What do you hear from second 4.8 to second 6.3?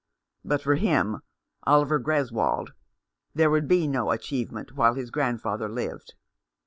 his grandfather lived.